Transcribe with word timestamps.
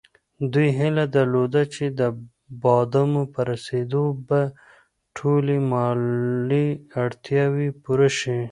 دوی 0.53 0.69
هیله 0.79 1.03
درلوده 1.15 1.61
چې 1.73 1.85
د 1.99 2.01
بادامو 2.63 3.23
په 3.33 3.41
رسېدو 3.51 4.03
به 4.27 4.41
ټولې 5.17 5.57
مالي 5.71 6.67
اړتیاوې 7.03 7.67
پوره 7.83 8.09
شي. 8.19 8.41